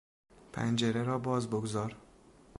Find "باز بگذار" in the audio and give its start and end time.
1.19-1.95